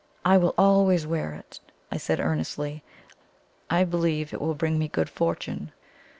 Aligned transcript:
"I 0.25 0.35
will 0.37 0.55
always 0.57 1.05
wear 1.05 1.31
it," 1.35 1.59
I 1.91 1.97
said 1.97 2.19
earnestly. 2.19 2.81
"I 3.69 3.83
believe 3.83 4.33
it 4.33 4.41
will 4.41 4.55
bring 4.55 4.79
me 4.79 4.87
good 4.87 5.09
fortune." 5.11 5.73